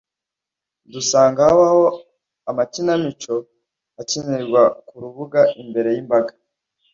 dusanga 0.93 1.39
habaho 1.47 1.83
amakinamico 2.49 3.33
akinirwa 4.01 4.61
ku 4.87 4.93
rubuga 5.03 5.41
imbere 5.61 5.89
y’imbaga 5.95 6.33